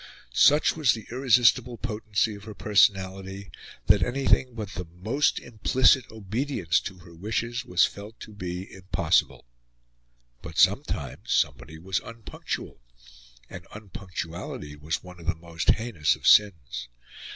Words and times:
Such 0.33 0.75
was 0.75 0.93
the 0.93 1.05
irresistible 1.11 1.77
potency 1.77 2.33
of 2.33 2.45
her 2.45 2.55
personality, 2.55 3.51
that 3.85 4.01
anything 4.01 4.55
but 4.55 4.69
the 4.69 4.85
most 4.99 5.37
implicit 5.37 6.09
obedience 6.09 6.79
to 6.79 6.97
her 7.05 7.13
wishes 7.13 7.63
was 7.65 7.85
felt 7.85 8.19
to 8.21 8.33
be 8.33 8.73
impossible; 8.73 9.45
but 10.41 10.57
sometimes 10.57 11.31
somebody 11.31 11.77
was 11.77 11.99
unpunctual; 12.03 12.81
and 13.47 13.67
unpunctuality 13.75 14.75
was 14.75 15.03
one 15.03 15.19
of 15.19 15.27
the 15.27 15.35
most 15.35 15.69
heinous 15.69 16.15
of 16.15 16.25
sins. 16.25 16.89